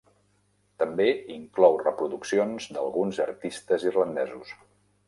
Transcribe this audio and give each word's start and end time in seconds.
També 0.83 1.05
inclou 1.35 1.77
reproduccions 1.83 2.67
d'alguns 2.79 3.21
artistes 3.31 3.87
irlandesos. 3.93 4.61